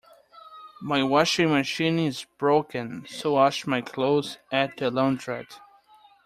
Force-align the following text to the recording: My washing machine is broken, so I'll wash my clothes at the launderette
My 0.81 1.03
washing 1.03 1.51
machine 1.51 1.99
is 1.99 2.25
broken, 2.39 3.05
so 3.07 3.35
I'll 3.35 3.43
wash 3.43 3.67
my 3.67 3.81
clothes 3.81 4.39
at 4.51 4.75
the 4.77 4.89
launderette 4.89 5.59